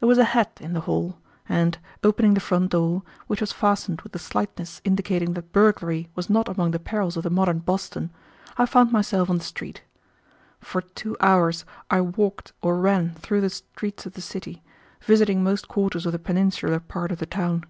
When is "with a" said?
4.00-4.18